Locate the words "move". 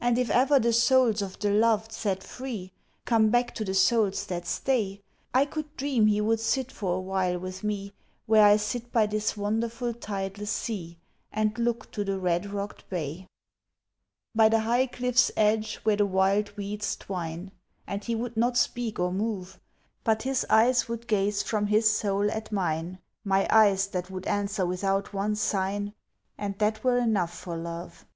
19.12-19.60